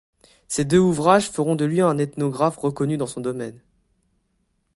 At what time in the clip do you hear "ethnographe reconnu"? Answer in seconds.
1.99-2.97